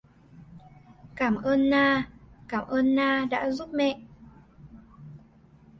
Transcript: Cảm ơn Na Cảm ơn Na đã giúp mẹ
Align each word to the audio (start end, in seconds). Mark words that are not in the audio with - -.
Cảm 1.15 1.35
ơn 1.35 1.69
Na 1.69 2.09
Cảm 2.49 2.67
ơn 2.67 2.95
Na 2.95 3.27
đã 3.31 3.51
giúp 3.51 3.69
mẹ 3.73 4.01